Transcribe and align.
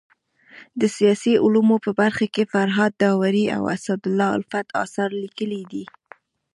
د 0.79 0.81
سیاسي 0.97 1.33
علومو 1.43 1.77
په 1.85 1.91
برخه 2.01 2.25
کي 2.35 2.43
فرهاد 2.53 2.91
داوري 3.03 3.45
او 3.55 3.63
اسدالله 3.75 4.27
الفت 4.37 4.67
اثار 4.83 5.09
ليکلي 5.23 5.63
دي. 5.71 5.83